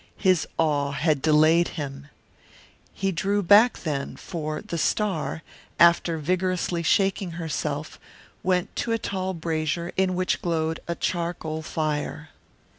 [0.17, 2.07] His awe had delayed him.
[2.91, 5.43] He drew back then, for the star,
[5.79, 7.99] after vigorously shaking herself,
[8.41, 12.29] went to a tall brazier in which glowed a charcoal fire.